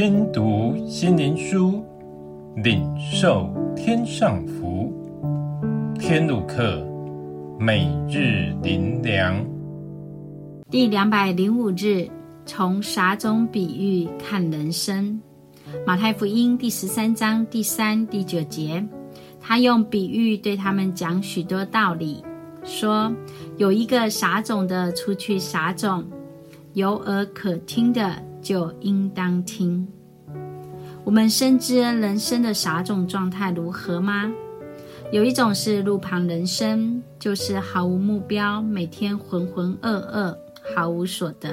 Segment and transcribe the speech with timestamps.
[0.00, 1.84] 听读心灵书，
[2.54, 4.94] 领受天上福。
[5.98, 6.86] 天路客，
[7.58, 9.44] 每日灵粮，
[10.70, 12.08] 第两百零五日，
[12.46, 15.20] 从撒种比喻看人生。
[15.84, 18.86] 马太福音第十三章第三、第九节，
[19.40, 22.22] 他用比喻对他们讲许多道理，
[22.62, 23.12] 说
[23.56, 26.04] 有一个撒种的出去撒种。
[26.74, 29.86] 有耳可听的，就应当听。
[31.04, 34.32] 我们深知人生的撒种状态如何吗？
[35.12, 40.34] 有一种是路旁人生，就是毫无目标，每天浑浑噩噩，
[40.74, 41.50] 毫无所得；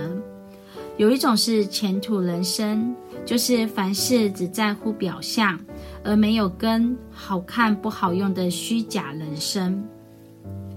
[0.96, 5.60] 有一种是前途人生，就是凡事只在乎表象，
[6.02, 9.84] 而没有根，好看不好用的虚假人生。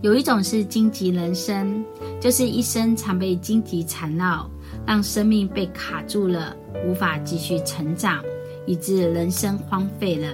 [0.03, 1.85] 有一种是荆棘人生，
[2.19, 4.51] 就是一生常被荆棘缠绕，
[4.89, 8.25] 让生命被卡住了，无法继续成长，
[8.65, 10.33] 以致人生荒废了。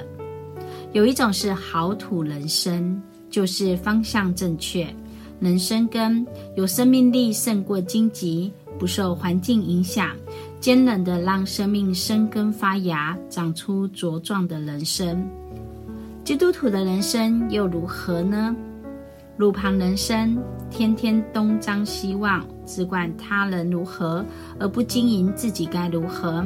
[0.93, 4.87] 有一种是好土人生，就是方向正确，
[5.41, 10.11] 能生根，有生命力胜过荆棘，不受环境影响，
[10.61, 15.29] 坚韧的让生命生根发芽，长出茁壮的人生。
[16.23, 18.55] 基督徒的人生又如何呢？
[19.37, 20.39] 路旁人生，
[20.71, 24.25] 天天东张西望，只管他人如何，
[24.61, 26.45] 而不经营自己该如何。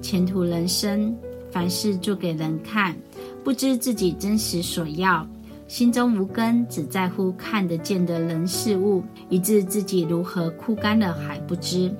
[0.00, 1.14] 前途人生，
[1.50, 2.96] 凡事做给人看，
[3.44, 5.26] 不知自己真实所要，
[5.68, 11.94] 心中无根，只在乎看得见的人事物，以致自己如何枯干了还不知。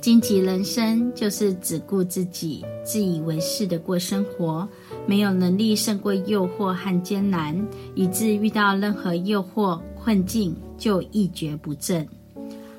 [0.00, 4.68] 荆棘人生就是只顾自己、自以为是的过生活，
[5.06, 7.54] 没有能力胜过诱惑和艰难，
[7.94, 12.06] 以致遇到任何诱惑困境就一蹶不振。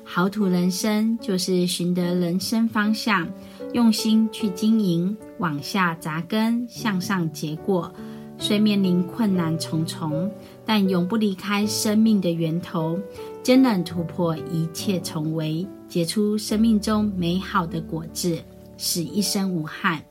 [0.02, 3.28] 好土人生就是寻得人生方向，
[3.72, 7.92] 用心去经营，往下扎根，向上结果。
[8.38, 10.30] 虽面临困难重重，
[10.64, 12.98] 但永不离开生命的源头，
[13.42, 18.38] 坚韧突破一切重围，结出生命中美好的果子，
[18.76, 20.02] 使一生无憾。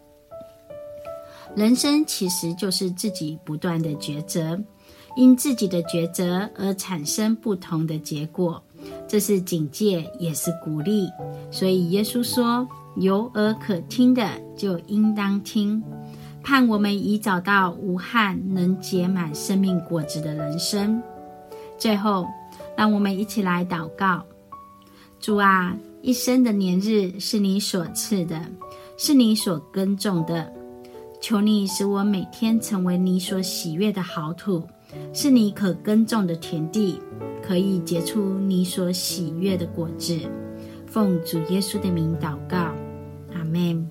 [1.56, 4.62] 人生其实就是自己不断的抉择，
[5.16, 8.62] 因自己的抉择而产生不同的结果，
[9.08, 11.08] 这是警戒，也是鼓励。
[11.50, 12.68] 所以耶稣说
[12.98, 15.82] ：“有耳可听的，就应当听。”
[16.44, 21.02] 盼我们已找到无憾能结满生命果子的人生。
[21.78, 22.28] 最后，
[22.76, 24.24] 让我们一起来祷告：
[25.22, 28.40] 主啊，一生的年日是你所赐的，
[28.98, 30.54] 是你所耕种的。
[31.28, 34.62] 求你使我每天成为你所喜悦的好土，
[35.12, 37.00] 是你可耕种的田地，
[37.42, 40.20] 可以结出你所喜悦的果子。
[40.86, 42.72] 奉主耶稣的名祷告，
[43.34, 43.90] 阿门。